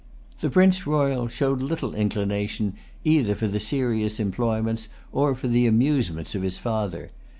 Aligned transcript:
The 0.39 0.49
Prince 0.49 0.87
Royal 0.87 1.27
showed 1.27 1.61
little 1.61 1.93
inclination 1.93 2.73
either 3.03 3.35
for 3.35 3.47
the 3.47 3.59
serious 3.59 4.19
employments 4.19 4.89
or 5.11 5.35
for 5.35 5.47
the 5.47 5.67
amusements 5.67 6.33
of 6.33 6.41
his 6.41 6.57
father. 6.57 7.11